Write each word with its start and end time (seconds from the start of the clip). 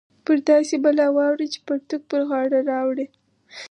پر 0.25 0.37
داسې 0.49 0.75
بلا 0.83 1.07
واوړې 1.15 1.47
چې 1.53 1.59
پرتوګ 1.67 2.01
پر 2.09 2.21
غاړه 2.29 2.59
راوړې 2.71 3.05